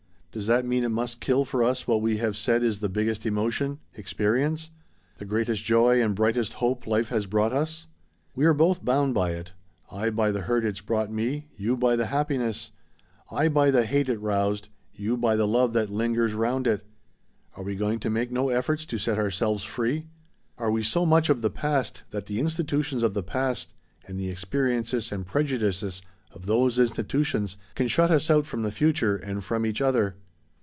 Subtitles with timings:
[0.33, 3.25] Does that mean it must kill for us what we have said is the biggest
[3.25, 4.69] emotion experience
[5.17, 7.85] the greatest joy and brightest hope life has brought us?
[8.33, 9.51] "We're both bound by it.
[9.91, 12.71] I by the hurt it's brought me, you by the happiness;
[13.29, 16.85] I by the hate it roused, you by the love that lingers round it.
[17.57, 20.07] Are we going to make no efforts to set ourselves free?
[20.57, 23.73] Are we so much of the past that the institutions of the past
[24.07, 26.01] and the experiences and prejudices
[26.33, 30.15] of those institutions can shut us out from the future and from each other?